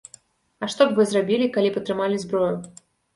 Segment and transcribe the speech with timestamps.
[0.63, 2.49] А што б вы зрабілі, калі б атрымалі зброю?